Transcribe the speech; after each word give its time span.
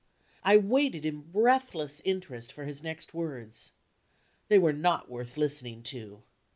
I 0.43 0.57
waited, 0.57 1.05
in 1.05 1.21
breathless 1.21 2.01
interest, 2.03 2.51
for 2.51 2.63
his 2.63 2.81
next 2.81 3.13
words. 3.13 3.71
They 4.47 4.57
were 4.57 4.73
not 4.73 5.11
worth 5.11 5.37
listening 5.37 5.83
to. 5.93 6.23